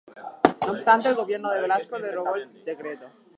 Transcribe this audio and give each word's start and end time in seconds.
No 0.65 0.71
obstante 0.71 1.09
el 1.09 1.13
gobierno 1.15 1.51
de 1.51 1.61
Velasco 1.61 1.99
derogó 1.99 2.35
el 2.35 2.65
decreto. 2.65 3.05